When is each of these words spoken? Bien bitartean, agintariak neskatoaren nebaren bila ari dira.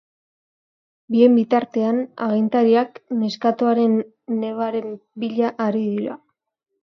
Bien 1.15 1.35
bitartean, 1.39 1.99
agintariak 2.27 2.97
neskatoaren 3.19 3.93
nebaren 4.41 4.89
bila 5.25 5.53
ari 5.69 5.83
dira. 5.93 6.17